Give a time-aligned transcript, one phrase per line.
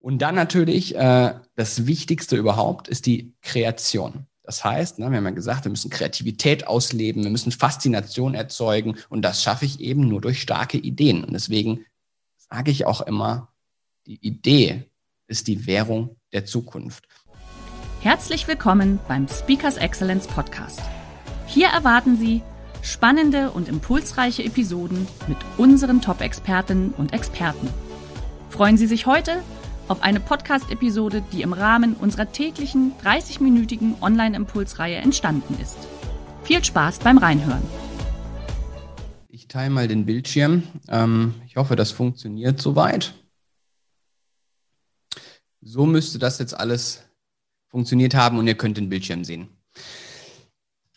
[0.00, 4.26] Und dann natürlich äh, das Wichtigste überhaupt ist die Kreation.
[4.42, 8.96] Das heißt, ne, wir haben ja gesagt, wir müssen Kreativität ausleben, wir müssen Faszination erzeugen
[9.10, 11.22] und das schaffe ich eben nur durch starke Ideen.
[11.22, 11.84] Und deswegen
[12.38, 13.52] sage ich auch immer,
[14.06, 14.90] die Idee
[15.26, 17.06] ist die Währung der Zukunft.
[18.00, 20.80] Herzlich willkommen beim Speakers Excellence Podcast.
[21.46, 22.42] Hier erwarten Sie
[22.80, 27.68] spannende und impulsreiche Episoden mit unseren Top-Expertinnen und Experten.
[28.48, 29.42] Freuen Sie sich heute
[29.90, 35.78] auf eine Podcast-Episode, die im Rahmen unserer täglichen 30-minütigen Online-Impulsreihe entstanden ist.
[36.44, 37.62] Viel Spaß beim Reinhören.
[39.28, 40.62] Ich teile mal den Bildschirm.
[40.88, 43.14] Ähm, ich hoffe, das funktioniert soweit.
[45.60, 47.02] So müsste das jetzt alles
[47.66, 49.48] funktioniert haben und ihr könnt den Bildschirm sehen.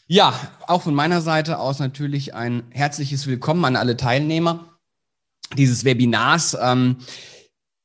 [0.05, 4.77] Ja, auch von meiner Seite aus natürlich ein herzliches Willkommen an alle Teilnehmer
[5.57, 6.55] dieses Webinars.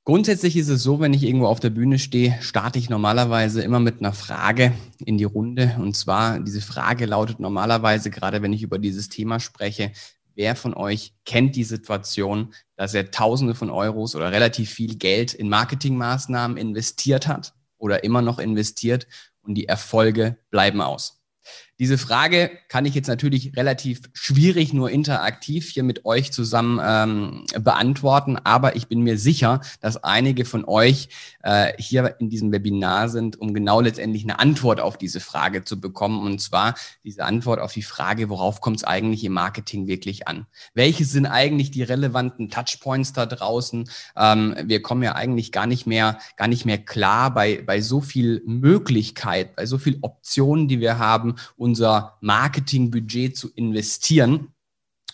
[0.09, 3.79] Grundsätzlich ist es so, wenn ich irgendwo auf der Bühne stehe, starte ich normalerweise immer
[3.79, 4.73] mit einer Frage
[5.05, 5.77] in die Runde.
[5.79, 9.93] Und zwar, diese Frage lautet normalerweise, gerade wenn ich über dieses Thema spreche,
[10.35, 15.35] wer von euch kennt die Situation, dass er Tausende von Euros oder relativ viel Geld
[15.35, 19.07] in Marketingmaßnahmen investiert hat oder immer noch investiert
[19.43, 21.18] und die Erfolge bleiben aus?
[21.79, 27.47] Diese Frage kann ich jetzt natürlich relativ schwierig nur interaktiv hier mit euch zusammen ähm,
[27.63, 31.09] beantworten, aber ich bin mir sicher, dass einige von euch
[31.49, 35.81] äh, hier in diesem Webinar sind, um genau letztendlich eine Antwort auf diese Frage zu
[35.81, 36.21] bekommen.
[36.21, 36.75] Und zwar
[37.05, 40.47] diese Antwort auf die Frage, worauf kommt es eigentlich im Marketing wirklich an?
[40.75, 43.89] Welche sind eigentlich die relevanten Touchpoints da draußen?
[44.15, 48.03] Ähm, wir kommen ja eigentlich gar nicht mehr, gar nicht mehr klar bei, bei so
[48.03, 54.53] viel Möglichkeit, bei so viel Optionen, die wir haben, unser Marketingbudget zu investieren.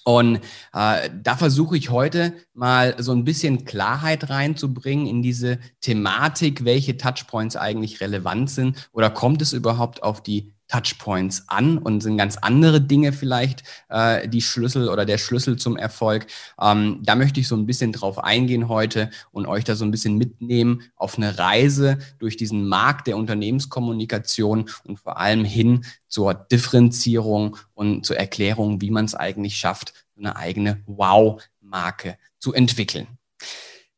[0.04, 0.41] Und
[0.75, 6.98] äh, da versuche ich heute mal so ein bisschen Klarheit reinzubringen in diese Thematik, welche
[6.98, 12.36] Touchpoints eigentlich relevant sind oder kommt es überhaupt auf die Touchpoints an und sind ganz
[12.36, 16.26] andere Dinge vielleicht äh, die Schlüssel oder der Schlüssel zum Erfolg.
[16.60, 19.92] Ähm, da möchte ich so ein bisschen drauf eingehen heute und euch da so ein
[19.92, 26.34] bisschen mitnehmen auf eine Reise durch diesen Markt der Unternehmenskommunikation und vor allem hin zur
[26.34, 33.06] Differenzierung und zur Erklärung, wie man es eigentlich schafft, eine eigene Wow-Marke zu entwickeln.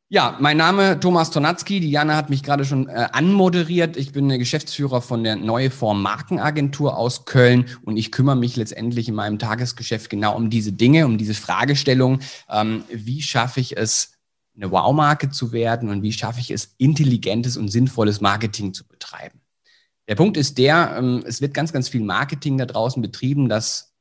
[0.08, 1.80] Ja, mein Name Thomas Tonatzki.
[1.80, 3.96] Diana hat mich gerade schon äh, anmoderiert.
[3.96, 8.54] Ich bin der Geschäftsführer von der Neue Form Markenagentur aus Köln und ich kümmere mich
[8.54, 12.20] letztendlich in meinem Tagesgeschäft genau um diese Dinge, um diese Fragestellung.
[12.48, 14.12] Ähm, wie schaffe ich es,
[14.54, 19.40] eine Wow-Marke zu werden und wie schaffe ich es, intelligentes und sinnvolles Marketing zu betreiben?
[20.06, 23.92] Der Punkt ist der, ähm, es wird ganz, ganz viel Marketing da draußen betrieben, das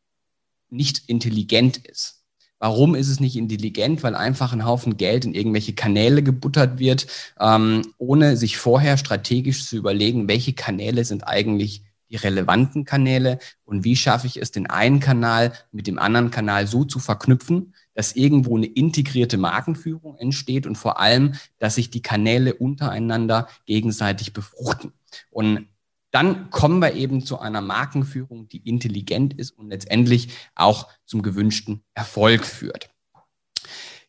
[0.70, 2.25] nicht intelligent ist.
[2.60, 4.02] Warum ist es nicht intelligent?
[4.04, 7.08] Weil einfach ein Haufen Geld in irgendwelche Kanäle gebuttert wird,
[7.40, 13.84] ähm, ohne sich vorher strategisch zu überlegen, welche Kanäle sind eigentlich die relevanten Kanäle und
[13.84, 18.16] wie schaffe ich es, den einen Kanal mit dem anderen Kanal so zu verknüpfen, dass
[18.16, 24.94] irgendwo eine integrierte Markenführung entsteht und vor allem, dass sich die Kanäle untereinander gegenseitig befruchten.
[25.32, 25.68] Und
[26.16, 31.84] dann kommen wir eben zu einer Markenführung, die intelligent ist und letztendlich auch zum gewünschten
[31.94, 32.90] Erfolg führt.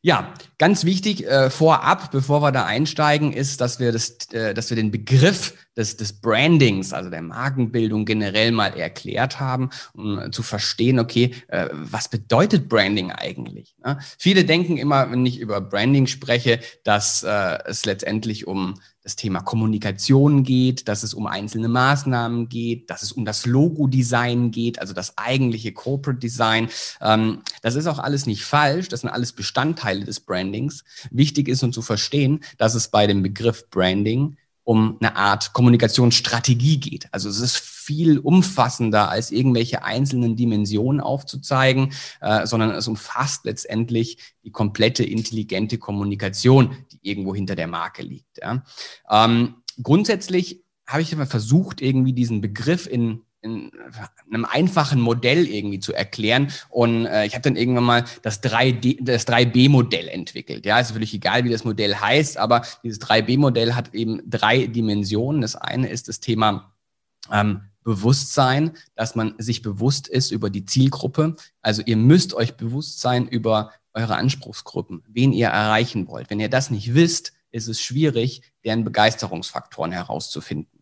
[0.03, 4.71] Ja, ganz wichtig äh, vorab, bevor wir da einsteigen, ist, dass wir, das, äh, dass
[4.71, 10.42] wir den Begriff des, des Brandings, also der Markenbildung generell mal erklärt haben, um zu
[10.42, 13.76] verstehen, okay, äh, was bedeutet Branding eigentlich?
[13.84, 13.98] Ne?
[14.19, 18.75] Viele denken immer, wenn ich über Branding spreche, dass äh, es letztendlich um
[19.06, 24.50] das Thema Kommunikation geht, dass es um einzelne Maßnahmen geht, dass es um das Logo-Design
[24.50, 26.69] geht, also das eigentliche Corporate Design.
[27.00, 30.82] Ähm, das ist auch alles nicht falsch, das sind alles Bestandteile des Brandings.
[31.12, 36.79] Wichtig ist, um zu verstehen, dass es bei dem Begriff Branding um eine Art Kommunikationsstrategie
[36.79, 37.07] geht.
[37.13, 44.35] Also es ist viel umfassender als irgendwelche einzelnen Dimensionen aufzuzeigen, äh, sondern es umfasst letztendlich
[44.43, 48.39] die komplette intelligente Kommunikation, die irgendwo hinter der Marke liegt.
[48.39, 48.65] Ja.
[49.09, 53.70] Ähm, grundsätzlich habe ich immer versucht, irgendwie diesen Begriff in in
[54.34, 56.52] einem einfachen Modell irgendwie zu erklären.
[56.69, 60.66] Und äh, ich habe dann irgendwann mal das 3D, das 3B-Modell entwickelt.
[60.66, 65.40] Ja, ist völlig egal, wie das Modell heißt, aber dieses 3B-Modell hat eben drei Dimensionen.
[65.40, 66.75] Das eine ist das Thema
[67.32, 71.37] ähm, Bewusstsein, dass man sich bewusst ist über die Zielgruppe.
[71.62, 76.28] Also ihr müsst euch bewusst sein über eure Anspruchsgruppen, wen ihr erreichen wollt.
[76.28, 80.75] Wenn ihr das nicht wisst, ist es schwierig, deren Begeisterungsfaktoren herauszufinden.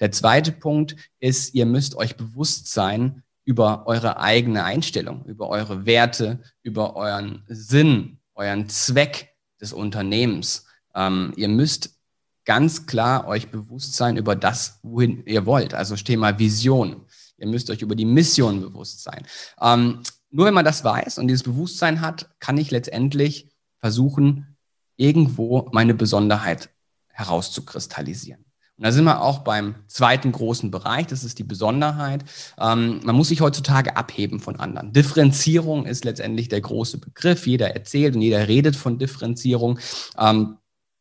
[0.00, 5.86] Der zweite Punkt ist, ihr müsst euch bewusst sein über eure eigene Einstellung, über eure
[5.86, 10.66] Werte, über euren Sinn, euren Zweck des Unternehmens.
[10.94, 11.96] Ähm, ihr müsst
[12.44, 15.74] ganz klar euch bewusst sein über das, wohin ihr wollt.
[15.74, 17.04] Also Thema Vision.
[17.38, 19.26] Ihr müsst euch über die Mission bewusst sein.
[19.60, 24.56] Ähm, nur wenn man das weiß und dieses Bewusstsein hat, kann ich letztendlich versuchen,
[24.96, 26.70] irgendwo meine Besonderheit
[27.08, 28.45] herauszukristallisieren.
[28.78, 32.24] Und da sind wir auch beim zweiten großen Bereich, das ist die Besonderheit.
[32.58, 34.92] Ähm, man muss sich heutzutage abheben von anderen.
[34.92, 37.46] Differenzierung ist letztendlich der große Begriff.
[37.46, 39.78] Jeder erzählt und jeder redet von Differenzierung.
[40.18, 40.58] Ähm,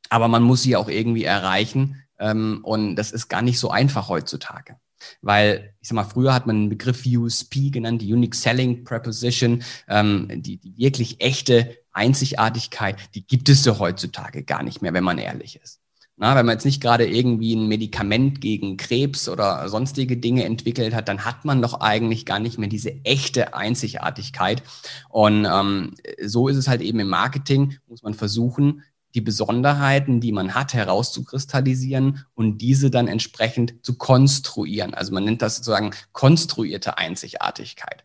[0.10, 2.02] aber man muss sie auch irgendwie erreichen.
[2.18, 4.78] Ähm, und das ist gar nicht so einfach heutzutage.
[5.22, 9.64] Weil, ich sag mal, früher hat man den Begriff USP genannt, die Unique Selling Preposition,
[9.90, 15.04] ähm, die, die wirklich echte Einzigartigkeit, die gibt es ja heutzutage gar nicht mehr, wenn
[15.04, 15.82] man ehrlich ist.
[16.18, 20.96] Na, wenn man jetzt nicht gerade irgendwie ein Medikament gegen Krebs oder sonstige Dinge entwickelt
[20.96, 24.64] hat, dann hat man doch eigentlich gar nicht mehr diese echte Einzigartigkeit.
[25.10, 28.82] Und ähm, so ist es halt eben im Marketing, muss man versuchen,
[29.16, 34.94] die Besonderheiten, die man hat, herauszukristallisieren und diese dann entsprechend zu konstruieren.
[34.94, 38.04] Also man nennt das sozusagen konstruierte Einzigartigkeit.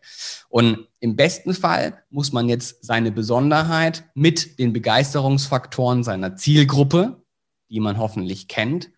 [0.49, 7.20] Und im besten Fall muss man jetzt seine Besonderheit mit den Begeisterungsfaktoren seiner Zielgruppe,
[7.71, 8.91] die man hoffentlich kennt,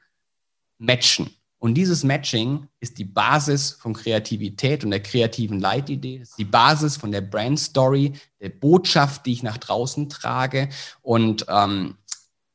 [0.78, 1.30] matchen.
[1.60, 6.98] Und dieses Matching ist die Basis von Kreativität und der kreativen Leitidee, ist die Basis
[6.98, 8.12] von der Brand Story,
[8.42, 10.68] der Botschaft, die ich nach draußen trage.
[11.02, 11.96] Und ähm,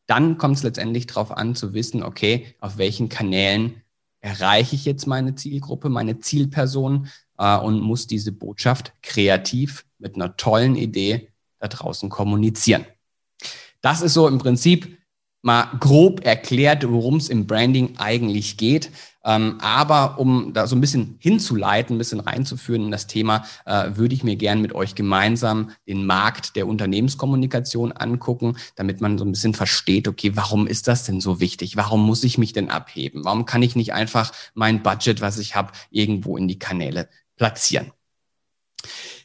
[0.05, 3.82] dann kommt es letztendlich darauf an zu wissen, okay, auf welchen Kanälen
[4.20, 10.37] erreiche ich jetzt meine Zielgruppe, meine Zielperson äh, und muss diese Botschaft kreativ mit einer
[10.37, 12.85] tollen Idee da draußen kommunizieren.
[13.81, 14.98] Das ist so im Prinzip
[15.43, 18.90] mal grob erklärt, worum es im Branding eigentlich geht.
[19.25, 23.90] Ähm, aber um da so ein bisschen hinzuleiten, ein bisschen reinzuführen in das Thema, äh,
[23.94, 29.25] würde ich mir gern mit euch gemeinsam den Markt der Unternehmenskommunikation angucken, damit man so
[29.25, 31.76] ein bisschen versteht, okay, warum ist das denn so wichtig?
[31.76, 33.25] Warum muss ich mich denn abheben?
[33.25, 37.93] Warum kann ich nicht einfach mein Budget, was ich habe, irgendwo in die Kanäle platzieren?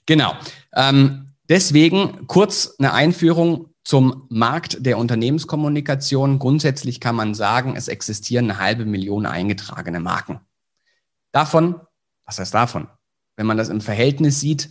[0.05, 0.33] Genau.
[0.75, 6.39] Ähm, deswegen kurz eine Einführung zum Markt der Unternehmenskommunikation.
[6.39, 10.39] Grundsätzlich kann man sagen, es existieren eine halbe Million eingetragene Marken.
[11.31, 11.81] Davon,
[12.25, 12.87] was heißt davon?
[13.35, 14.69] Wenn man das im Verhältnis sieht,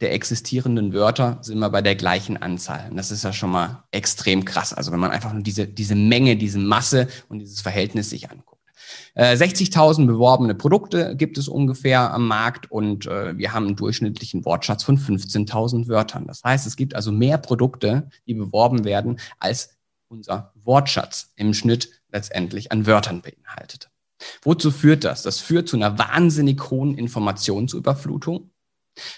[0.00, 2.90] der existierenden Wörter sind wir bei der gleichen Anzahl.
[2.90, 4.72] Und das ist ja schon mal extrem krass.
[4.74, 8.55] Also wenn man einfach nur diese, diese Menge, diese Masse und dieses Verhältnis sich anguckt.
[9.16, 14.44] 60.000 äh, beworbene Produkte gibt es ungefähr am Markt und äh, wir haben einen durchschnittlichen
[14.44, 16.26] Wortschatz von 15.000 Wörtern.
[16.26, 19.76] Das heißt, es gibt also mehr Produkte, die beworben werden, als
[20.08, 23.90] unser Wortschatz im Schnitt letztendlich an Wörtern beinhaltet.
[24.42, 25.22] Wozu führt das?
[25.22, 28.50] Das führt zu einer wahnsinnig hohen Informationsüberflutung.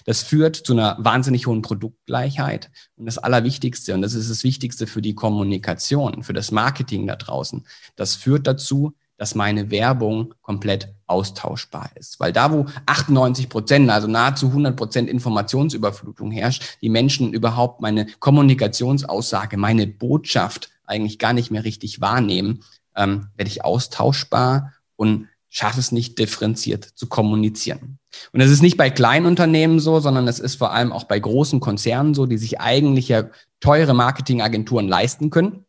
[0.05, 2.69] Das führt zu einer wahnsinnig hohen Produktgleichheit.
[2.97, 7.15] Und das Allerwichtigste, und das ist das Wichtigste für die Kommunikation, für das Marketing da
[7.15, 7.65] draußen,
[7.95, 12.21] das führt dazu, dass meine Werbung komplett austauschbar ist.
[12.21, 18.07] Weil da, wo 98 Prozent, also nahezu 100 Prozent Informationsüberflutung herrscht, die Menschen überhaupt meine
[18.19, 22.63] Kommunikationsaussage, meine Botschaft eigentlich gar nicht mehr richtig wahrnehmen,
[22.95, 27.99] ähm, werde ich austauschbar und schaffe es nicht differenziert zu kommunizieren.
[28.31, 31.19] Und das ist nicht bei kleinen Unternehmen so, sondern es ist vor allem auch bei
[31.19, 33.25] großen Konzernen so, die sich eigentlich ja
[33.59, 35.65] teure Marketingagenturen leisten können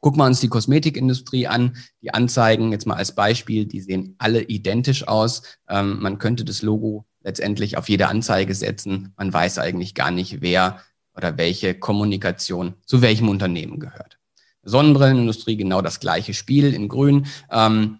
[0.00, 1.76] Gucken wir uns die Kosmetikindustrie an.
[2.02, 5.42] Die Anzeigen, jetzt mal als Beispiel, die sehen alle identisch aus.
[5.68, 9.12] Ähm, man könnte das Logo letztendlich auf jede Anzeige setzen.
[9.16, 10.80] Man weiß eigentlich gar nicht, wer
[11.16, 14.18] oder welche Kommunikation zu welchem Unternehmen gehört.
[14.62, 17.26] Sonnenbrillenindustrie genau das gleiche Spiel in Grün.
[17.50, 17.98] Ähm,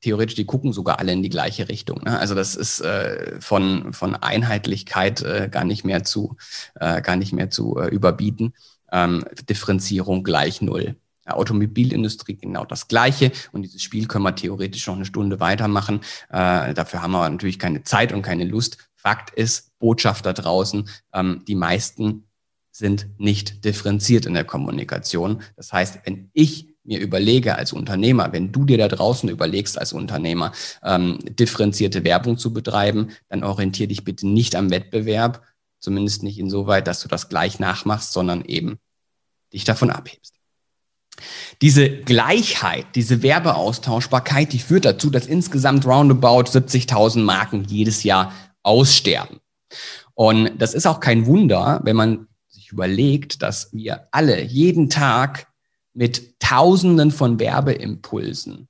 [0.00, 2.02] theoretisch, die gucken sogar alle in die gleiche Richtung.
[2.04, 2.18] Ne?
[2.18, 6.36] Also das ist äh, von, von Einheitlichkeit äh, gar nicht mehr zu,
[6.76, 8.54] äh, gar nicht mehr zu äh, überbieten.
[8.90, 10.96] Ähm, Differenzierung gleich null.
[11.36, 13.32] Automobilindustrie genau das Gleiche.
[13.52, 16.00] Und dieses Spiel können wir theoretisch noch eine Stunde weitermachen.
[16.30, 18.78] Äh, dafür haben wir natürlich keine Zeit und keine Lust.
[18.94, 22.24] Fakt ist, Botschaft da draußen, ähm, die meisten
[22.70, 25.42] sind nicht differenziert in der Kommunikation.
[25.56, 29.92] Das heißt, wenn ich mir überlege als Unternehmer, wenn du dir da draußen überlegst als
[29.92, 35.42] Unternehmer, ähm, differenzierte Werbung zu betreiben, dann orientiere dich bitte nicht am Wettbewerb,
[35.78, 38.78] zumindest nicht insoweit, dass du das gleich nachmachst, sondern eben
[39.52, 40.37] dich davon abhebst.
[41.62, 48.32] Diese Gleichheit, diese Werbeaustauschbarkeit, die führt dazu, dass insgesamt roundabout 70.000 Marken jedes Jahr
[48.62, 49.38] aussterben.
[50.14, 55.46] Und das ist auch kein Wunder, wenn man sich überlegt, dass wir alle jeden Tag
[55.94, 58.68] mit Tausenden von Werbeimpulsen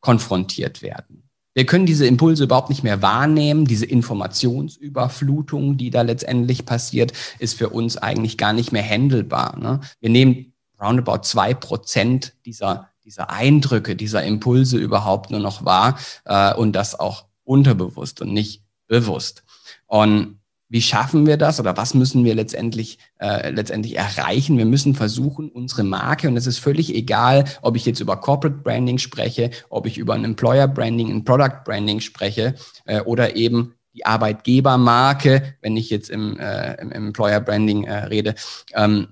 [0.00, 1.30] konfrontiert werden.
[1.54, 3.64] Wir können diese Impulse überhaupt nicht mehr wahrnehmen.
[3.64, 9.58] Diese Informationsüberflutung, die da letztendlich passiert, ist für uns eigentlich gar nicht mehr handelbar.
[9.58, 9.80] Ne?
[10.00, 10.49] Wir nehmen
[10.80, 16.98] roundabout zwei Prozent dieser, dieser Eindrücke, dieser Impulse überhaupt nur noch wahr äh, und das
[16.98, 19.44] auch unterbewusst und nicht bewusst.
[19.86, 24.56] Und wie schaffen wir das oder was müssen wir letztendlich, äh, letztendlich erreichen?
[24.56, 28.60] Wir müssen versuchen, unsere Marke, und es ist völlig egal, ob ich jetzt über Corporate
[28.62, 33.74] Branding spreche, ob ich über ein Employer Branding, ein Product Branding spreche äh, oder eben
[33.94, 38.36] die Arbeitgebermarke, wenn ich jetzt im, äh, im Employer Branding äh, rede,
[38.72, 39.08] ähm,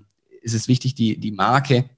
[0.48, 1.88] ist es wichtig, die, die Marke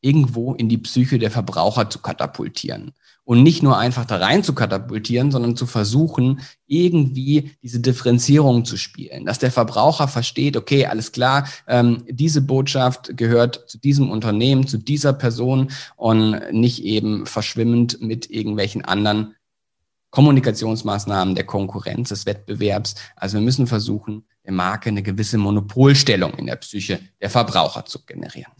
[0.00, 2.92] irgendwo in die Psyche der Verbraucher zu katapultieren
[3.24, 8.76] und nicht nur einfach da rein zu katapultieren, sondern zu versuchen, irgendwie diese Differenzierung zu
[8.76, 14.66] spielen, dass der Verbraucher versteht, okay, alles klar, ähm, diese Botschaft gehört zu diesem Unternehmen,
[14.66, 19.34] zu dieser Person und nicht eben verschwimmend mit irgendwelchen anderen
[20.10, 22.94] Kommunikationsmaßnahmen der Konkurrenz, des Wettbewerbs.
[23.16, 28.04] Also wir müssen versuchen, der Marke eine gewisse Monopolstellung in der Psyche der Verbraucher zu
[28.04, 28.52] generieren.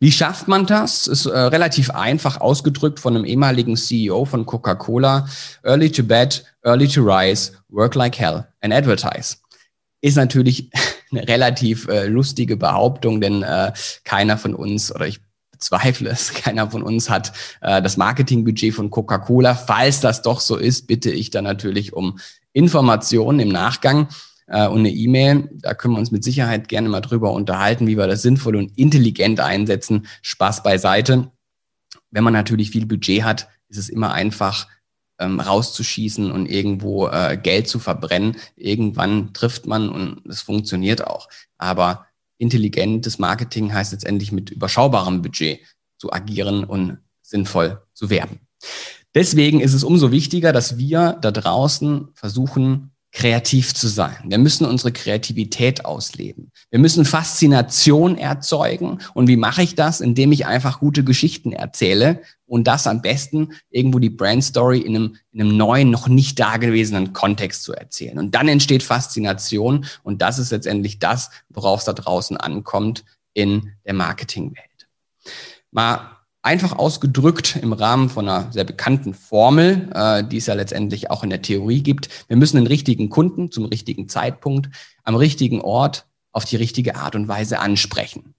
[0.00, 1.06] Wie schafft man das?
[1.06, 5.28] Ist äh, relativ einfach ausgedrückt von einem ehemaligen CEO von Coca-Cola.
[5.62, 9.36] Early to bed, early to rise, work like hell and advertise.
[10.00, 10.70] Ist natürlich
[11.10, 13.72] eine relativ äh, lustige Behauptung, denn äh,
[14.04, 15.20] keiner von uns oder ich
[15.50, 19.54] bezweifle es, keiner von uns hat äh, das Marketingbudget von Coca-Cola.
[19.54, 22.18] Falls das doch so ist, bitte ich dann natürlich um
[22.52, 24.08] Informationen im Nachgang
[24.48, 25.48] äh, und eine E-Mail.
[25.52, 28.76] Da können wir uns mit Sicherheit gerne mal drüber unterhalten, wie wir das sinnvoll und
[28.76, 30.06] intelligent einsetzen.
[30.22, 31.30] Spaß beiseite.
[32.10, 34.66] Wenn man natürlich viel Budget hat, ist es immer einfach,
[35.18, 38.36] ähm, rauszuschießen und irgendwo äh, Geld zu verbrennen.
[38.56, 41.28] Irgendwann trifft man und es funktioniert auch.
[41.58, 42.06] Aber
[42.38, 45.60] intelligentes Marketing heißt letztendlich mit überschaubarem Budget
[45.98, 48.40] zu agieren und sinnvoll zu werben.
[49.14, 54.16] Deswegen ist es umso wichtiger, dass wir da draußen versuchen, kreativ zu sein.
[54.26, 56.52] Wir müssen unsere Kreativität ausleben.
[56.70, 58.98] Wir müssen Faszination erzeugen.
[59.14, 60.00] Und wie mache ich das?
[60.00, 64.94] Indem ich einfach gute Geschichten erzähle und das am besten irgendwo die Brand Story in
[64.94, 68.18] einem, in einem neuen, noch nicht dagewesenen Kontext zu erzählen.
[68.18, 73.72] Und dann entsteht Faszination und das ist letztendlich das, worauf es da draußen ankommt in
[73.86, 74.88] der Marketingwelt.
[75.70, 76.17] Mal
[76.48, 81.22] einfach ausgedrückt im Rahmen von einer sehr bekannten Formel, äh, die es ja letztendlich auch
[81.22, 82.08] in der Theorie gibt.
[82.26, 84.70] Wir müssen den richtigen Kunden zum richtigen Zeitpunkt
[85.04, 88.34] am richtigen Ort auf die richtige Art und Weise ansprechen.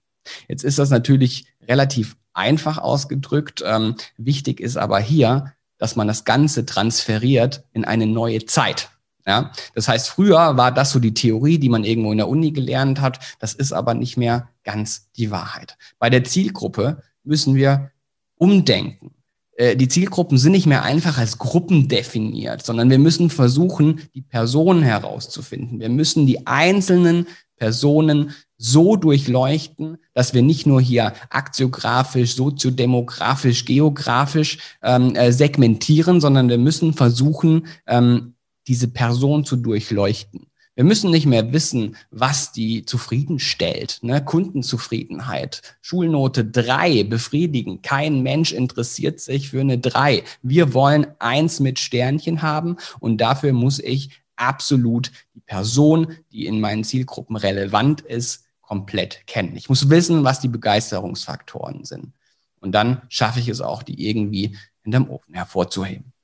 [0.48, 3.62] Jetzt ist das natürlich relativ einfach ausgedrückt.
[3.64, 8.90] Ähm, wichtig ist aber hier, dass man das Ganze transferiert in eine neue Zeit.
[9.24, 12.50] Ja, das heißt, früher war das so die Theorie, die man irgendwo in der Uni
[12.50, 13.20] gelernt hat.
[13.38, 15.76] Das ist aber nicht mehr ganz die Wahrheit.
[16.00, 17.92] Bei der Zielgruppe müssen wir
[18.40, 19.12] umdenken.
[19.56, 24.22] Äh, die Zielgruppen sind nicht mehr einfach als Gruppen definiert, sondern wir müssen versuchen, die
[24.22, 25.78] Personen herauszufinden.
[25.80, 34.58] Wir müssen die einzelnen Personen so durchleuchten, dass wir nicht nur hier aktiografisch, soziodemografisch, geografisch
[34.82, 38.34] ähm, äh, segmentieren, sondern wir müssen versuchen, ähm,
[38.66, 40.46] diese Person zu durchleuchten.
[40.80, 43.98] Wir müssen nicht mehr wissen, was die zufriedenstellt.
[44.00, 44.24] Ne?
[44.24, 47.82] Kundenzufriedenheit, Schulnote drei befriedigen.
[47.82, 50.24] Kein Mensch interessiert sich für eine drei.
[50.40, 56.62] Wir wollen eins mit Sternchen haben und dafür muss ich absolut die Person, die in
[56.62, 59.56] meinen Zielgruppen relevant ist, komplett kennen.
[59.56, 62.14] Ich muss wissen, was die Begeisterungsfaktoren sind.
[62.58, 66.14] Und dann schaffe ich es auch, die irgendwie hinterm Ofen hervorzuheben.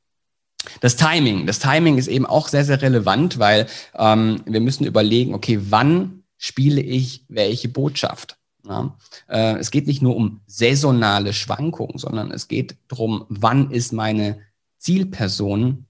[0.80, 1.46] Das Timing.
[1.46, 6.24] Das Timing ist eben auch sehr, sehr relevant, weil ähm, wir müssen überlegen, okay, wann
[6.38, 8.38] spiele ich welche Botschaft?
[8.66, 8.96] Ja?
[9.28, 14.40] Äh, es geht nicht nur um saisonale Schwankungen, sondern es geht darum, wann ist meine
[14.78, 15.86] Zielperson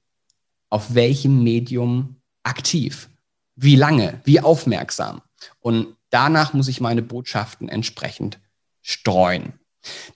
[0.68, 3.08] auf welchem Medium aktiv?
[3.54, 4.20] Wie lange?
[4.24, 5.22] Wie aufmerksam?
[5.60, 8.38] Und danach muss ich meine Botschaften entsprechend
[8.82, 9.54] streuen.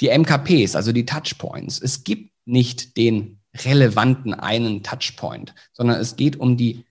[0.00, 1.80] Die MKPs, also die Touchpoints.
[1.80, 6.85] Es gibt nicht den relevanten einen Touchpoint, sondern es geht um die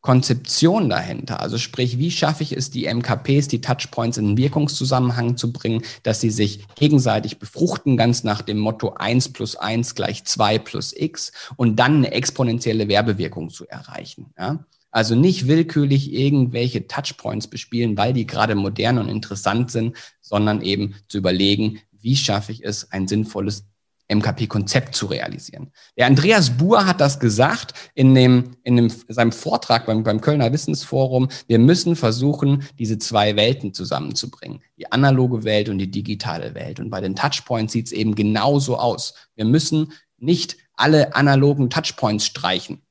[0.00, 1.40] Konzeption dahinter.
[1.40, 6.20] Also sprich, wie schaffe ich es, die MKPs, die Touchpoints in Wirkungszusammenhang zu bringen, dass
[6.20, 11.32] sie sich gegenseitig befruchten, ganz nach dem Motto 1 plus 1 gleich 2 plus x
[11.56, 14.32] und dann eine exponentielle Werbewirkung zu erreichen.
[14.38, 14.64] Ja?
[14.90, 20.94] Also nicht willkürlich irgendwelche Touchpoints bespielen, weil die gerade modern und interessant sind, sondern eben
[21.08, 23.69] zu überlegen, wie schaffe ich es, ein sinnvolles
[24.10, 25.70] MKP-Konzept zu realisieren.
[25.96, 30.52] Der Andreas Buhr hat das gesagt in, dem, in dem, seinem Vortrag beim, beim Kölner
[30.52, 31.28] Wissensforum.
[31.46, 34.62] Wir müssen versuchen, diese zwei Welten zusammenzubringen.
[34.76, 36.80] Die analoge Welt und die digitale Welt.
[36.80, 39.14] Und bei den Touchpoints sieht es eben genauso aus.
[39.36, 42.82] Wir müssen nicht alle analogen Touchpoints streichen.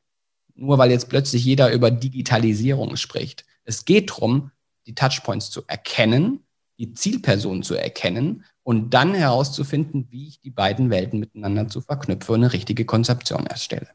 [0.55, 3.45] Nur weil jetzt plötzlich jeder über Digitalisierung spricht.
[3.63, 4.51] Es geht darum,
[4.87, 6.43] die Touchpoints zu erkennen,
[6.79, 12.31] die Zielperson zu erkennen und dann herauszufinden, wie ich die beiden Welten miteinander zu verknüpfe
[12.31, 13.89] und eine richtige Konzeption erstelle.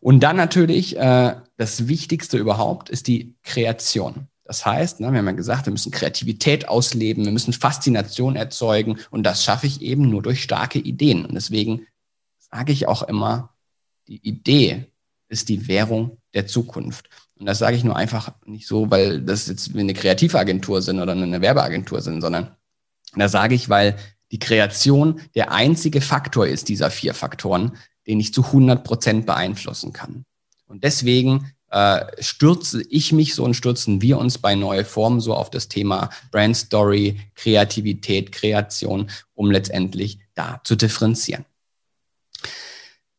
[0.00, 4.28] Und dann natürlich äh, das Wichtigste überhaupt ist die Kreation.
[4.44, 8.98] Das heißt, ne, wir haben ja gesagt, wir müssen Kreativität ausleben, wir müssen Faszination erzeugen
[9.10, 11.26] und das schaffe ich eben nur durch starke Ideen.
[11.26, 11.86] Und deswegen
[12.38, 13.54] sage ich auch immer,
[14.06, 14.86] die Idee
[15.28, 17.10] ist die Währung der Zukunft.
[17.38, 21.12] Und das sage ich nur einfach nicht so, weil das jetzt eine Kreativagentur sind oder
[21.12, 22.56] eine Werbeagentur sind, sondern
[23.14, 23.96] da sage ich, weil
[24.32, 27.76] die Kreation der einzige Faktor ist dieser vier Faktoren,
[28.06, 30.24] den ich zu 100 Prozent beeinflussen kann.
[30.66, 35.34] Und deswegen äh, stürze ich mich so und stürzen wir uns bei Neue Formen so
[35.34, 41.44] auf das Thema Brand Story, Kreativität, Kreation, um letztendlich da zu differenzieren.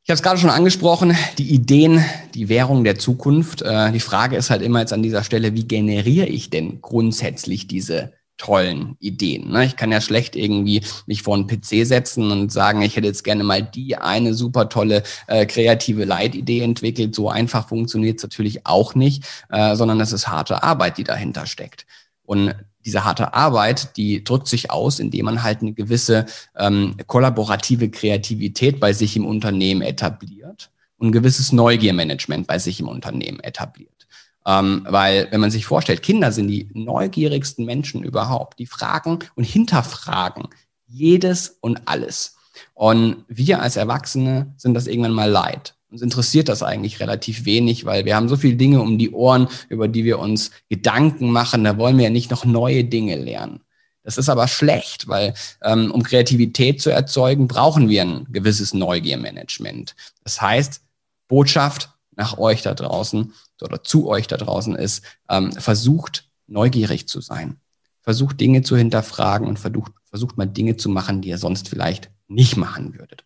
[0.09, 3.61] Ich habe es gerade schon angesprochen, die Ideen, die Währung der Zukunft.
[3.61, 7.67] Äh, die Frage ist halt immer jetzt an dieser Stelle, wie generiere ich denn grundsätzlich
[7.67, 9.51] diese tollen Ideen.
[9.51, 9.65] Ne?
[9.65, 13.23] Ich kann ja schlecht irgendwie mich vor einen PC setzen und sagen, ich hätte jetzt
[13.23, 17.13] gerne mal die eine super tolle äh, kreative Leitidee entwickelt.
[17.13, 21.45] So einfach funktioniert es natürlich auch nicht, äh, sondern es ist harte Arbeit, die dahinter
[21.45, 21.85] steckt.
[22.29, 22.53] Und
[22.85, 28.79] diese harte Arbeit, die drückt sich aus, indem man halt eine gewisse ähm, kollaborative Kreativität
[28.79, 30.69] bei sich im Unternehmen etabliert
[30.99, 34.07] und ein gewisses Neugiermanagement bei sich im Unternehmen etabliert.
[34.45, 38.59] Ähm, weil, wenn man sich vorstellt, Kinder sind die neugierigsten Menschen überhaupt.
[38.59, 40.49] Die fragen und hinterfragen
[40.85, 42.35] jedes und alles.
[42.75, 45.73] Und wir als Erwachsene sind das irgendwann mal leid.
[45.91, 49.47] Uns interessiert das eigentlich relativ wenig, weil wir haben so viele Dinge um die Ohren,
[49.69, 51.63] über die wir uns Gedanken machen.
[51.63, 53.61] Da wollen wir ja nicht noch neue Dinge lernen.
[54.03, 59.95] Das ist aber schlecht, weil ähm, um Kreativität zu erzeugen, brauchen wir ein gewisses Neugiermanagement.
[60.23, 60.81] Das heißt,
[61.27, 67.21] Botschaft nach euch da draußen oder zu euch da draußen ist, ähm, versucht neugierig zu
[67.21, 67.57] sein.
[68.01, 72.09] Versucht Dinge zu hinterfragen und versucht, versucht mal Dinge zu machen, die ihr sonst vielleicht
[72.27, 73.25] nicht machen würdet.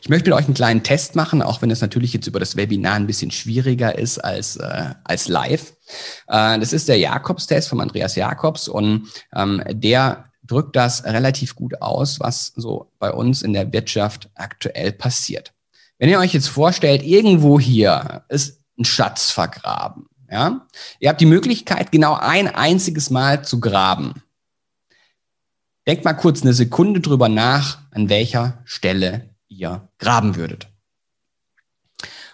[0.00, 2.56] Ich möchte mit euch einen kleinen Test machen, auch wenn es natürlich jetzt über das
[2.56, 5.74] Webinar ein bisschen schwieriger ist als, äh, als live.
[6.28, 11.80] Äh, das ist der Jakobs-Test von Andreas Jakobs und ähm, der drückt das relativ gut
[11.82, 15.52] aus, was so bei uns in der Wirtschaft aktuell passiert.
[15.98, 20.66] Wenn ihr euch jetzt vorstellt, irgendwo hier ist ein Schatz vergraben, ja,
[21.00, 24.22] ihr habt die Möglichkeit, genau ein einziges Mal zu graben.
[25.86, 30.68] Denkt mal kurz eine Sekunde drüber nach, an welcher Stelle ihr graben würdet.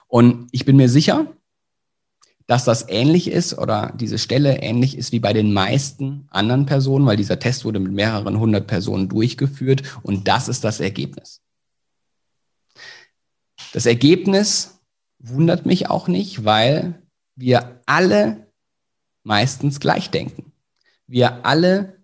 [0.06, 1.32] Und ich bin mir sicher,
[2.46, 7.04] dass das ähnlich ist oder diese Stelle ähnlich ist wie bei den meisten anderen Personen,
[7.04, 11.42] weil dieser Test wurde mit mehreren hundert Personen durchgeführt und das ist das Ergebnis.
[13.72, 14.80] Das Ergebnis
[15.18, 17.02] wundert mich auch nicht, weil
[17.34, 18.46] wir alle
[19.24, 20.52] meistens gleich denken.
[21.08, 21.95] Wir alle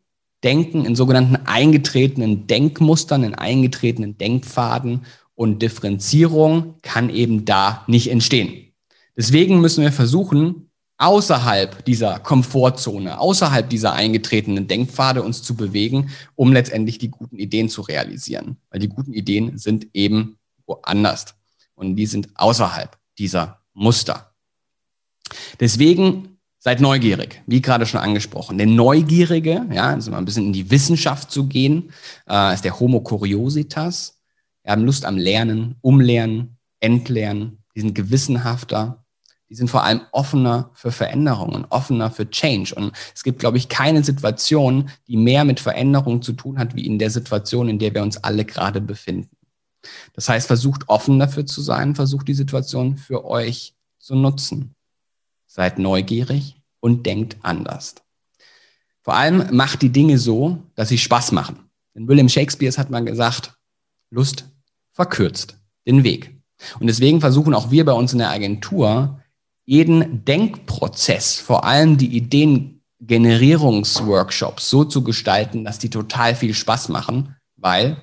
[0.45, 8.73] denken in sogenannten eingetretenen Denkmustern, in eingetretenen Denkpfaden und Differenzierung kann eben da nicht entstehen.
[9.17, 16.53] Deswegen müssen wir versuchen, außerhalb dieser Komfortzone, außerhalb dieser eingetretenen Denkpfade uns zu bewegen, um
[16.53, 18.57] letztendlich die guten Ideen zu realisieren.
[18.71, 21.35] Weil die guten Ideen sind eben woanders
[21.75, 24.33] und die sind außerhalb dieser Muster.
[25.59, 26.32] Deswegen
[26.63, 28.57] seid neugierig, wie gerade schon angesprochen.
[28.57, 31.91] Der Neugierige, ja, also mal ein bisschen in die Wissenschaft zu gehen,
[32.31, 34.21] äh, ist der Homo curiositas.
[34.63, 37.65] Wir haben Lust am Lernen, Umlernen, Entlernen.
[37.75, 39.05] Die sind gewissenhafter.
[39.51, 42.77] Die sind vor allem offener für Veränderungen, offener für Change.
[42.77, 46.87] Und es gibt, glaube ich, keine Situation, die mehr mit Veränderung zu tun hat, wie
[46.87, 49.37] in der Situation, in der wir uns alle gerade befinden.
[50.13, 54.77] Das heißt, versucht offen dafür zu sein, versucht die Situation für euch zu nutzen.
[55.55, 57.97] Seid neugierig und denkt anders.
[59.03, 61.69] Vor allem macht die Dinge so, dass sie Spaß machen.
[61.95, 63.53] Denn William Shakespeare hat mal gesagt,
[64.09, 64.47] Lust
[64.93, 66.35] verkürzt den Weg.
[66.81, 69.21] Und deswegen versuchen auch wir bei uns in der Agentur,
[69.67, 77.37] jeden Denkprozess, vor allem die Ideengenerierungsworkshops so zu gestalten, dass die total viel Spaß machen,
[77.57, 78.03] weil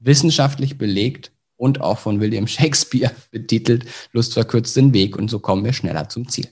[0.00, 5.64] wissenschaftlich belegt und auch von William Shakespeare betitelt, Lust verkürzt den Weg und so kommen
[5.64, 6.48] wir schneller zum Ziel.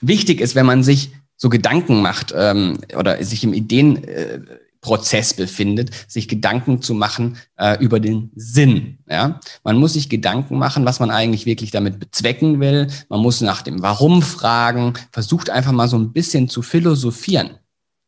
[0.00, 5.90] Wichtig ist, wenn man sich so Gedanken macht ähm, oder sich im Ideenprozess äh, befindet,
[6.08, 8.98] sich Gedanken zu machen äh, über den Sinn.
[9.08, 9.40] Ja?
[9.62, 12.88] Man muss sich Gedanken machen, was man eigentlich wirklich damit bezwecken will.
[13.08, 17.58] Man muss nach dem Warum fragen, versucht einfach mal so ein bisschen zu philosophieren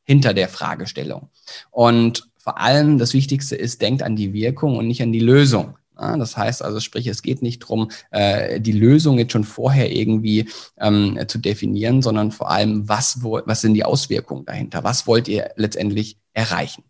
[0.04, 1.30] hinter der Fragestellung.
[1.70, 5.76] Und vor allem das Wichtigste ist, denkt an die Wirkung und nicht an die Lösung.
[5.96, 10.48] Das heißt also, sprich, es geht nicht darum, äh, die Lösung jetzt schon vorher irgendwie
[10.78, 14.84] ähm, zu definieren, sondern vor allem, was, was sind die Auswirkungen dahinter?
[14.84, 16.84] Was wollt ihr letztendlich erreichen?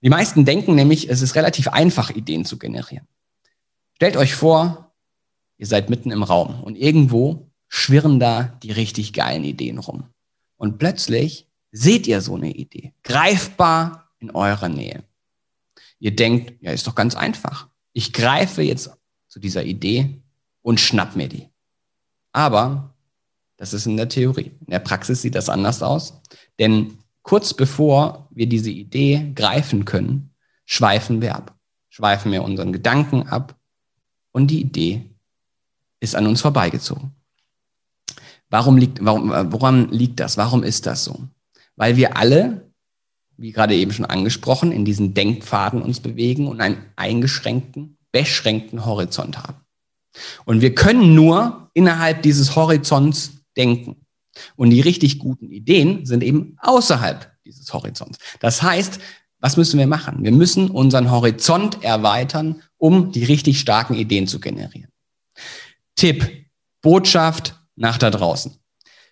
[0.00, 3.06] Die meisten denken nämlich, es ist relativ einfach, Ideen zu generieren.
[3.94, 4.92] Stellt euch vor,
[5.58, 10.08] ihr seid mitten im Raum und irgendwo schwirren da die richtig geilen Ideen rum.
[10.56, 15.04] Und plötzlich seht ihr so eine Idee, greifbar in eurer Nähe.
[15.98, 17.68] Ihr denkt, ja, ist doch ganz einfach.
[17.92, 18.90] Ich greife jetzt
[19.28, 20.22] zu dieser Idee
[20.62, 21.48] und schnapp mir die.
[22.32, 22.94] Aber
[23.56, 24.52] das ist in der Theorie.
[24.60, 26.20] In der Praxis sieht das anders aus.
[26.58, 30.30] Denn kurz bevor wir diese Idee greifen können,
[30.64, 31.54] schweifen wir ab.
[31.90, 33.54] Schweifen wir unseren Gedanken ab
[34.32, 35.04] und die Idee
[36.00, 37.12] ist an uns vorbeigezogen.
[38.48, 40.36] Warum liegt, warum, woran liegt das?
[40.36, 41.28] Warum ist das so?
[41.76, 42.71] Weil wir alle
[43.36, 49.38] wie gerade eben schon angesprochen, in diesen Denkpfaden uns bewegen und einen eingeschränkten, beschränkten Horizont
[49.38, 49.62] haben.
[50.44, 54.06] Und wir können nur innerhalb dieses Horizonts denken.
[54.56, 58.18] Und die richtig guten Ideen sind eben außerhalb dieses Horizonts.
[58.40, 59.00] Das heißt,
[59.40, 60.22] was müssen wir machen?
[60.22, 64.90] Wir müssen unseren Horizont erweitern, um die richtig starken Ideen zu generieren.
[65.96, 66.46] Tipp,
[66.80, 68.56] Botschaft nach da draußen.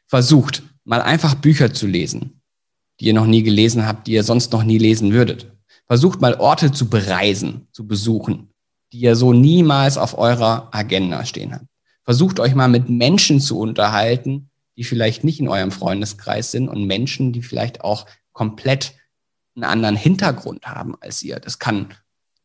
[0.06, 2.39] Versucht mal einfach Bücher zu lesen,
[3.00, 5.50] die ihr noch nie gelesen habt, die ihr sonst noch nie lesen würdet.
[5.86, 8.52] Versucht mal Orte zu bereisen, zu besuchen,
[8.92, 11.64] die ihr so niemals auf eurer Agenda stehen habt.
[12.04, 16.86] Versucht euch mal mit Menschen zu unterhalten, die vielleicht nicht in eurem Freundeskreis sind und
[16.86, 18.94] Menschen, die vielleicht auch komplett
[19.54, 21.40] einen anderen Hintergrund haben als ihr.
[21.40, 21.94] Das kann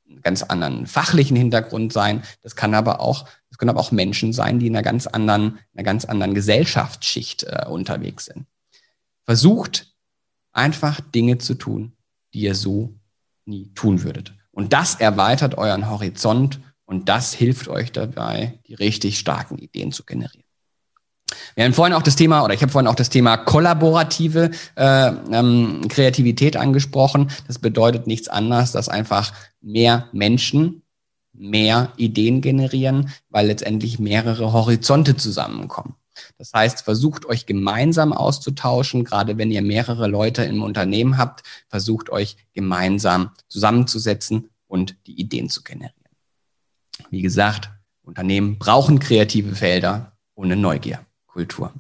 [0.10, 2.24] einen ganz anderen fachlichen Hintergrund sein.
[2.42, 5.60] Das kann aber auch, das können aber auch Menschen sein, die in einer ganz anderen,
[5.74, 8.46] einer ganz anderen Gesellschaftsschicht äh, unterwegs sind.
[9.24, 9.95] Versucht
[10.56, 11.94] einfach Dinge zu tun,
[12.34, 12.96] die ihr so
[13.46, 14.34] nie tun würdet.
[14.52, 20.04] Und das erweitert euren Horizont und das hilft euch dabei, die richtig starken Ideen zu
[20.04, 20.46] generieren.
[21.56, 25.08] Wir haben vorhin auch das Thema, oder ich habe vorhin auch das Thema kollaborative äh,
[25.32, 27.32] ähm, Kreativität angesprochen.
[27.48, 30.84] Das bedeutet nichts anderes, dass einfach mehr Menschen
[31.38, 35.96] mehr Ideen generieren, weil letztendlich mehrere Horizonte zusammenkommen.
[36.38, 42.10] Das heißt, versucht euch gemeinsam auszutauschen, gerade wenn ihr mehrere Leute im Unternehmen habt, versucht
[42.10, 45.94] euch gemeinsam zusammenzusetzen und die Ideen zu generieren.
[47.10, 47.70] Wie gesagt,
[48.04, 51.74] Unternehmen brauchen kreative Felder ohne Neugierkultur.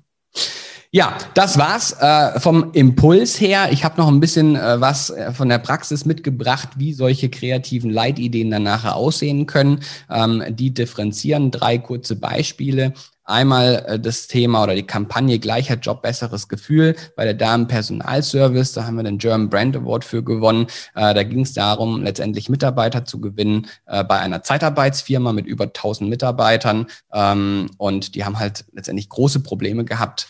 [0.91, 3.67] Ja, das war's äh, vom Impuls her.
[3.71, 7.89] Ich habe noch ein bisschen äh, was äh, von der Praxis mitgebracht, wie solche kreativen
[7.89, 9.82] Leitideen dann nachher aussehen können.
[10.10, 12.93] Ähm, die differenzieren drei kurze Beispiele.
[13.26, 18.74] Einmal äh, das Thema oder die Kampagne Gleicher Job, besseres Gefühl bei der Damen Personalservice.
[18.74, 20.68] Da haben wir den German Brand Award für gewonnen.
[20.94, 25.66] Äh, da ging es darum, letztendlich Mitarbeiter zu gewinnen äh, bei einer Zeitarbeitsfirma mit über
[25.66, 26.86] 1000 Mitarbeitern.
[27.12, 30.28] Ähm, und die haben halt letztendlich große Probleme gehabt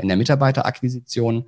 [0.00, 1.44] in der Mitarbeiterakquisition.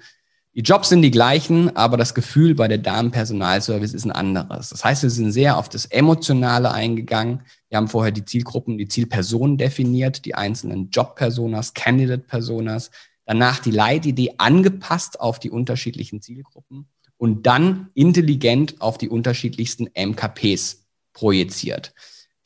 [0.54, 4.70] Die Jobs sind die gleichen, aber das Gefühl bei der Damenpersonalservice ist ein anderes.
[4.70, 7.42] Das heißt, wir sind sehr auf das Emotionale eingegangen.
[7.68, 12.90] Wir haben vorher die Zielgruppen, die Zielpersonen definiert, die einzelnen Job-Personas, Candidate-Personas.
[13.24, 20.86] Danach die Leitidee angepasst auf die unterschiedlichen Zielgruppen und dann intelligent auf die unterschiedlichsten MKPs
[21.12, 21.92] projiziert.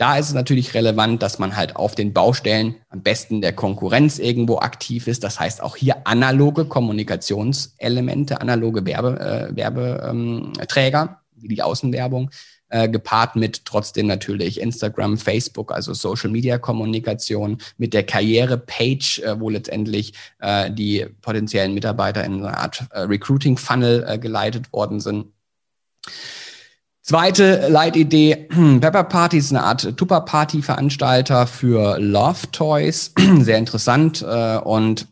[0.03, 4.19] Da ist es natürlich relevant, dass man halt auf den Baustellen am besten der Konkurrenz
[4.19, 5.23] irgendwo aktiv ist.
[5.23, 12.31] Das heißt auch hier analoge Kommunikationselemente, analoge Werbe, äh, Werbeträger, ähm, wie die Außenwerbung,
[12.71, 19.39] äh, gepaart mit trotzdem natürlich Instagram, Facebook, also Social Media Kommunikation, mit der Karriere-Page, äh,
[19.39, 25.27] wo letztendlich äh, die potenziellen Mitarbeiter in eine Art äh, Recruiting-Funnel äh, geleitet worden sind.
[27.05, 28.47] Zweite Leitidee,
[28.81, 33.13] Pepper Party ist eine Art Tupper-Party-Veranstalter für Love Toys.
[33.41, 34.23] Sehr interessant.
[34.23, 35.09] Äh, und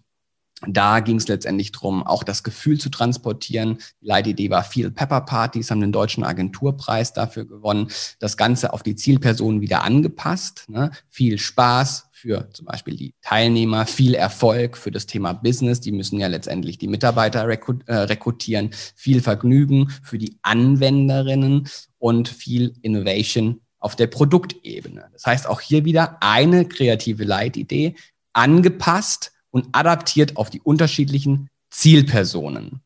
[0.68, 3.78] da ging es letztendlich darum, auch das Gefühl zu transportieren.
[4.00, 7.90] Die Leitidee war viel Pepper Partys, haben den deutschen Agenturpreis dafür gewonnen.
[8.20, 10.66] Das Ganze auf die Zielpersonen wieder angepasst.
[10.68, 10.92] Ne?
[11.08, 15.80] Viel Spaß für zum Beispiel die Teilnehmer, viel Erfolg für das Thema Business.
[15.80, 18.70] Die müssen ja letztendlich die Mitarbeiter äh, rekrutieren.
[18.94, 25.08] Viel Vergnügen für die Anwenderinnen und viel Innovation auf der Produktebene.
[25.12, 27.94] Das heißt auch hier wieder eine kreative Leitidee
[28.34, 32.82] angepasst und adaptiert auf die unterschiedlichen Zielpersonen.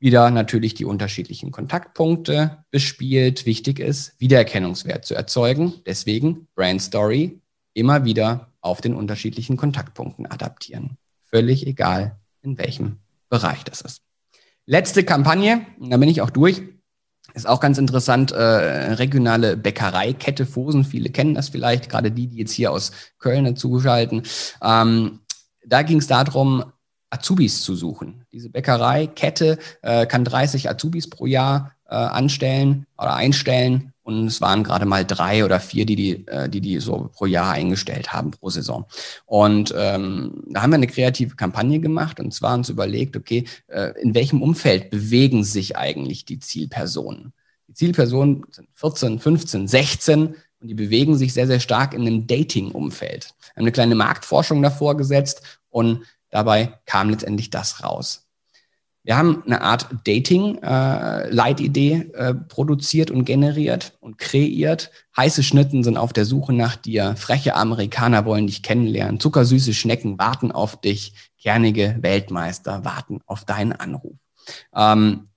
[0.00, 3.46] Wieder natürlich die unterschiedlichen Kontaktpunkte bespielt.
[3.46, 5.74] Wichtig ist, Wiedererkennungswert zu erzeugen.
[5.86, 7.40] Deswegen Brand Story
[7.74, 10.96] immer wieder auf den unterschiedlichen Kontaktpunkten adaptieren.
[11.24, 14.02] Völlig egal, in welchem Bereich das ist.
[14.66, 16.62] Letzte Kampagne, da bin ich auch durch.
[17.34, 18.36] Ist auch ganz interessant, äh,
[18.94, 24.22] regionale Bäckereikette Fosen, viele kennen das vielleicht, gerade die, die jetzt hier aus Köln dazugeschalten.
[24.62, 25.20] Ähm,
[25.64, 26.64] da ging es darum,
[27.12, 28.24] Azubis zu suchen.
[28.32, 34.64] Diese Bäckereikette äh, kann 30 Azubis pro Jahr äh, anstellen oder einstellen und es waren
[34.64, 38.32] gerade mal drei oder vier, die die, äh, die, die so pro Jahr eingestellt haben
[38.32, 38.86] pro Saison.
[39.26, 43.92] Und ähm, da haben wir eine kreative Kampagne gemacht und zwar uns überlegt, okay, äh,
[44.00, 47.32] in welchem Umfeld bewegen sich eigentlich die Zielpersonen?
[47.68, 52.26] Die Zielpersonen sind 14, 15, 16 und die bewegen sich sehr, sehr stark in einem
[52.26, 53.34] Dating-Umfeld.
[53.40, 58.26] Wir haben eine kleine Marktforschung davor gesetzt und dabei kam letztendlich das raus.
[59.04, 64.92] Wir haben eine Art Dating-Leitidee äh, äh, produziert und generiert und kreiert.
[65.16, 67.16] Heiße Schnitten sind auf der Suche nach dir.
[67.16, 69.18] Freche Amerikaner wollen dich kennenlernen.
[69.18, 71.14] Zuckersüße Schnecken warten auf dich.
[71.40, 74.14] Kernige Weltmeister warten auf deinen Anruf.
[74.74, 75.28] Ähm,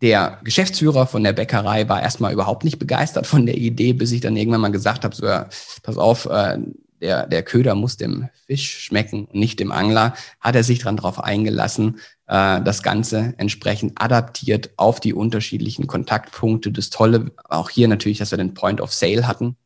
[0.00, 4.22] der Geschäftsführer von der Bäckerei war erstmal überhaupt nicht begeistert von der Idee, bis ich
[4.22, 5.46] dann irgendwann mal gesagt habe, so, ja,
[5.82, 6.56] pass auf, äh,
[7.00, 10.96] der, der Köder muss dem Fisch schmecken und nicht dem Angler, hat er sich dran
[10.96, 16.72] drauf eingelassen, äh, das Ganze entsprechend adaptiert auf die unterschiedlichen Kontaktpunkte.
[16.72, 19.56] Das Tolle auch hier natürlich, dass wir den Point of Sale hatten.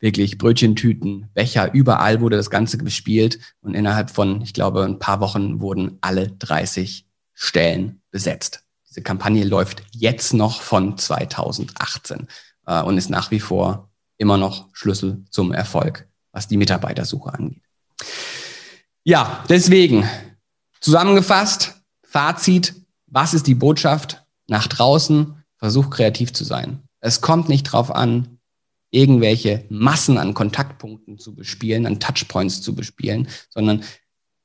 [0.00, 5.20] Wirklich Brötchentüten, Becher, überall wurde das Ganze bespielt und innerhalb von, ich glaube, ein paar
[5.20, 8.64] Wochen wurden alle 30 Stellen besetzt.
[8.88, 12.26] Diese Kampagne läuft jetzt noch von 2018
[12.66, 13.91] äh, und ist nach wie vor
[14.22, 17.62] immer noch Schlüssel zum Erfolg, was die Mitarbeitersuche angeht.
[19.04, 20.08] Ja, deswegen
[20.80, 22.74] zusammengefasst, Fazit,
[23.06, 25.34] was ist die Botschaft nach draußen?
[25.56, 26.82] Versuch kreativ zu sein.
[27.00, 28.38] Es kommt nicht darauf an,
[28.90, 33.82] irgendwelche Massen an Kontaktpunkten zu bespielen, an Touchpoints zu bespielen, sondern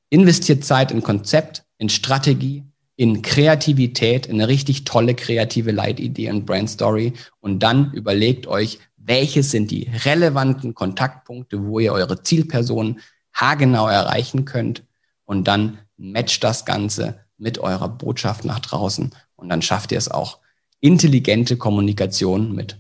[0.10, 2.64] investiert Zeit in Konzept, in Strategie,
[2.96, 8.80] in Kreativität, in eine richtig tolle kreative Leitidee und Brand Story und dann überlegt euch,
[9.08, 13.00] welches sind die relevanten Kontaktpunkte, wo ihr eure Zielpersonen
[13.34, 14.84] haargenau erreichen könnt?
[15.26, 19.16] Und dann matcht das Ganze mit eurer Botschaft nach draußen.
[19.36, 20.40] Und dann schafft ihr es auch,
[20.80, 22.78] intelligente Kommunikation mit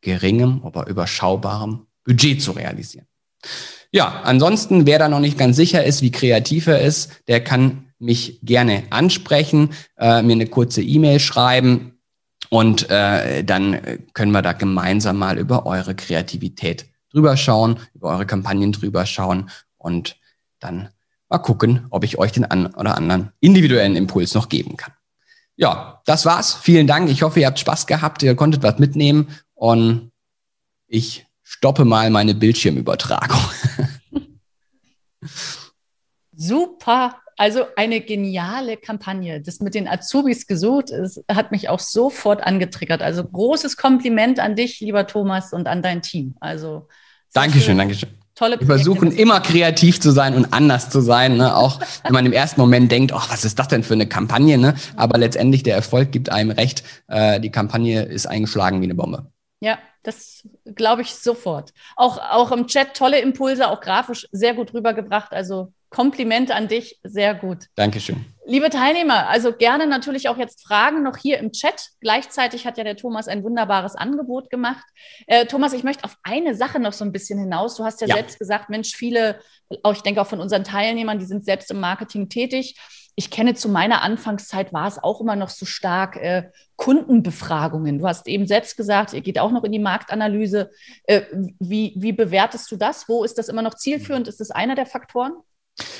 [0.00, 3.06] geringem, aber überschaubarem Budget zu realisieren.
[3.92, 7.92] Ja, ansonsten, wer da noch nicht ganz sicher ist, wie kreativ er ist, der kann
[7.98, 11.95] mich gerne ansprechen, äh, mir eine kurze E-Mail schreiben
[12.56, 18.24] und äh, dann können wir da gemeinsam mal über eure Kreativität drüber schauen, über eure
[18.24, 20.16] Kampagnen drüber schauen und
[20.58, 20.88] dann
[21.28, 24.94] mal gucken, ob ich euch den einen oder anderen individuellen Impuls noch geben kann.
[25.56, 26.54] Ja, das war's.
[26.54, 27.10] Vielen Dank.
[27.10, 30.10] Ich hoffe, ihr habt Spaß gehabt, ihr konntet was mitnehmen und
[30.86, 33.40] ich stoppe mal meine Bildschirmübertragung.
[36.34, 39.40] Super also eine geniale Kampagne.
[39.40, 43.02] Das mit den Azubis gesucht ist, hat mich auch sofort angetriggert.
[43.02, 46.34] Also großes Kompliment an dich, lieber Thomas, und an dein Team.
[46.40, 46.88] Also
[47.32, 48.08] Dankeschön, Dankeschön.
[48.34, 51.56] Tolle Wir versuchen immer kreativ zu sein und anders zu sein, ne?
[51.56, 54.58] auch wenn man im ersten Moment denkt, oh, was ist das denn für eine Kampagne?
[54.58, 54.74] Ne?
[54.94, 56.82] Aber letztendlich der Erfolg gibt einem recht.
[57.08, 59.30] Äh, die Kampagne ist eingeschlagen wie eine Bombe.
[59.60, 61.72] Ja, das glaube ich sofort.
[61.96, 65.32] Auch, auch im Chat tolle Impulse, auch grafisch sehr gut rübergebracht.
[65.32, 67.68] Also Kompliment an dich, sehr gut.
[67.74, 68.26] Dankeschön.
[68.44, 71.88] Liebe Teilnehmer, also gerne natürlich auch jetzt Fragen noch hier im Chat.
[72.02, 74.84] Gleichzeitig hat ja der Thomas ein wunderbares Angebot gemacht.
[75.26, 77.76] Äh, Thomas, ich möchte auf eine Sache noch so ein bisschen hinaus.
[77.76, 78.16] Du hast ja, ja.
[78.16, 79.40] selbst gesagt, Mensch, viele,
[79.82, 82.76] auch ich denke auch von unseren Teilnehmern, die sind selbst im Marketing tätig.
[83.14, 88.00] Ich kenne zu meiner Anfangszeit war es auch immer noch so stark äh, Kundenbefragungen.
[88.00, 90.70] Du hast eben selbst gesagt, ihr geht auch noch in die Marktanalyse.
[91.04, 91.22] Äh,
[91.58, 93.08] wie, wie bewertest du das?
[93.08, 94.28] Wo ist das immer noch zielführend?
[94.28, 95.32] Ist das einer der Faktoren?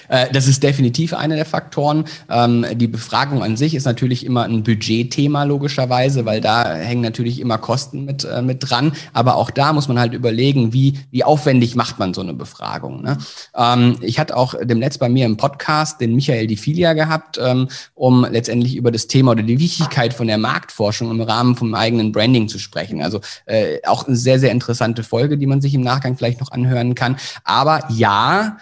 [0.08, 2.04] Äh, das ist definitiv einer der Faktoren.
[2.30, 7.40] Ähm, die Befragung an sich ist natürlich immer ein Budgetthema logischerweise, weil da hängen natürlich
[7.40, 8.92] immer Kosten mit, äh, mit dran.
[9.12, 13.02] Aber auch da muss man halt überlegen, wie, wie aufwendig macht man so eine Befragung.
[13.02, 13.18] Ne?
[13.54, 17.68] Ähm, ich hatte auch demnächst bei mir im Podcast den Michael Di Filia gehabt, ähm,
[17.94, 22.12] um letztendlich über das Thema oder die Wichtigkeit von der Marktforschung im Rahmen vom eigenen
[22.12, 23.02] Branding zu sprechen.
[23.02, 26.52] Also äh, auch eine sehr, sehr interessante Folge, die man sich im Nachgang vielleicht noch
[26.52, 27.16] anhören kann.
[27.44, 28.56] Aber ja,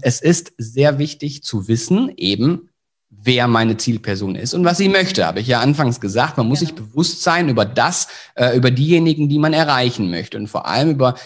[0.00, 2.70] es ist sehr wichtig zu wissen, eben,
[3.10, 5.26] wer meine Zielperson ist und was sie möchte.
[5.26, 6.68] Habe ich ja anfangs gesagt, man muss genau.
[6.70, 10.90] sich bewusst sein über das, äh, über diejenigen, die man erreichen möchte und vor allem
[10.90, 11.16] über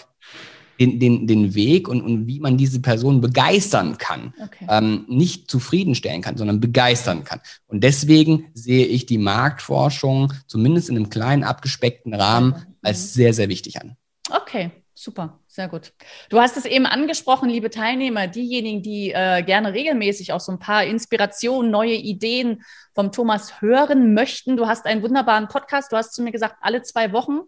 [0.79, 4.33] den, den, den Weg und, und wie man diese Person begeistern kann.
[4.43, 4.67] Okay.
[4.69, 7.39] Ähm, nicht zufriedenstellen kann, sondern begeistern kann.
[7.67, 13.49] Und deswegen sehe ich die Marktforschung zumindest in einem kleinen, abgespeckten Rahmen als sehr, sehr
[13.49, 13.95] wichtig an.
[14.29, 14.71] Okay,
[15.05, 15.93] Super, sehr gut.
[16.31, 20.57] Du hast es eben angesprochen, liebe Teilnehmer, diejenigen, die äh, gerne regelmäßig auch so ein
[20.57, 22.63] paar Inspirationen, neue Ideen
[22.95, 24.57] vom Thomas hören möchten.
[24.57, 25.91] Du hast einen wunderbaren Podcast.
[25.91, 27.41] Du hast zu mir gesagt, alle zwei Wochen.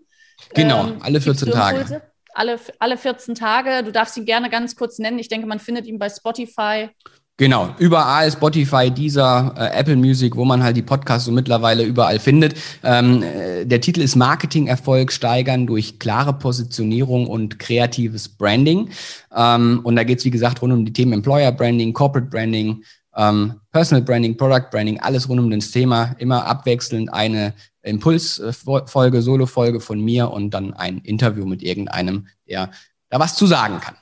[0.53, 2.03] Genau, ähm, alle 14 Tage.
[2.35, 3.83] Alle, alle 14 Tage.
[3.83, 5.17] Du darfst ihn gerne ganz kurz nennen.
[5.17, 6.91] Ich denke, man findet ihn bei Spotify.
[7.39, 12.17] Genau, überall Spotify, dieser äh, Apple Music, wo man halt die Podcasts so mittlerweile überall
[12.17, 12.55] findet.
[12.83, 18.89] Ähm, äh, der Titel ist Marketing-Erfolg steigern durch klare Positionierung und kreatives Branding.
[19.35, 22.83] Ähm, und da geht's wie gesagt, rund um die Themen Employer Branding, Corporate Branding,
[23.15, 26.15] ähm, Personal Branding, Product Branding, alles rund um das Thema.
[26.17, 32.71] Immer abwechselnd eine Impulsfolge, Solo-Folge von mir und dann ein Interview mit irgendeinem, der
[33.11, 33.95] da was zu sagen kann.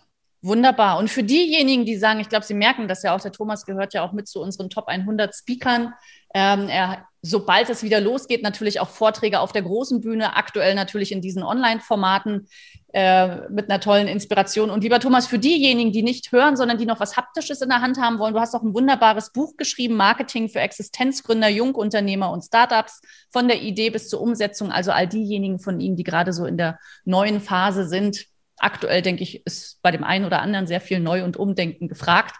[0.45, 0.99] Wunderbar.
[0.99, 3.95] Und für diejenigen, die sagen, ich glaube, Sie merken das ja auch, der Thomas gehört
[3.95, 5.95] ja auch mit zu unseren Top 100 Speakern.
[6.35, 11.11] Ähm, er, sobald es wieder losgeht, natürlich auch Vorträge auf der großen Bühne, aktuell natürlich
[11.11, 12.47] in diesen Online-Formaten
[12.93, 14.69] äh, mit einer tollen Inspiration.
[14.69, 17.81] Und lieber Thomas, für diejenigen, die nicht hören, sondern die noch was Haptisches in der
[17.81, 22.43] Hand haben wollen, du hast auch ein wunderbares Buch geschrieben, Marketing für Existenzgründer, Jungunternehmer und
[22.43, 24.71] Startups, von der Idee bis zur Umsetzung.
[24.71, 28.27] Also all diejenigen von Ihnen, die gerade so in der neuen Phase sind,
[28.57, 32.35] aktuell, denke ich, ist bei dem einen oder anderen sehr viel Neu- und Umdenken gefragt.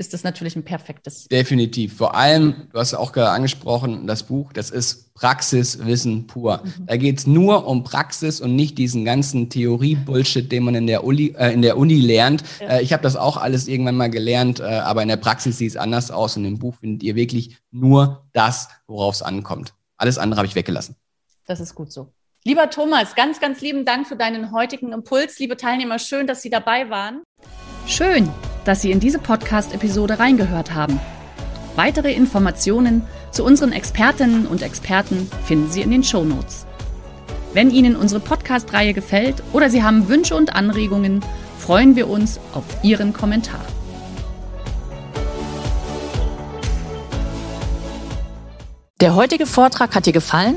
[0.00, 1.26] Ist das natürlich ein perfektes.
[1.26, 1.96] Definitiv.
[1.96, 6.62] Vor allem, du hast auch gerade angesprochen, das Buch, das ist Praxiswissen pur.
[6.62, 6.86] Mhm.
[6.86, 11.02] Da geht es nur um Praxis und nicht diesen ganzen Theorie-Bullshit, den man in der
[11.02, 12.44] Uni, äh, in der Uni lernt.
[12.60, 12.76] Ja.
[12.76, 15.70] Äh, ich habe das auch alles irgendwann mal gelernt, äh, aber in der Praxis sieht
[15.70, 16.36] es anders aus.
[16.36, 19.74] Und im Buch findet ihr wirklich nur das, worauf es ankommt.
[19.96, 20.94] Alles andere habe ich weggelassen.
[21.44, 22.12] Das ist gut so.
[22.44, 25.38] Lieber Thomas, ganz, ganz lieben Dank für deinen heutigen Impuls.
[25.40, 27.22] Liebe Teilnehmer, schön, dass Sie dabei waren.
[27.86, 28.28] Schön,
[28.64, 31.00] dass Sie in diese Podcast-Episode reingehört haben.
[31.74, 36.64] Weitere Informationen zu unseren Expertinnen und Experten finden Sie in den Show Notes.
[37.54, 41.24] Wenn Ihnen unsere Podcast-Reihe gefällt oder Sie haben Wünsche und Anregungen,
[41.58, 43.64] freuen wir uns auf Ihren Kommentar.
[49.00, 50.56] Der heutige Vortrag hat dir gefallen?